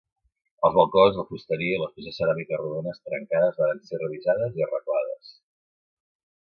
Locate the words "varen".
3.63-3.83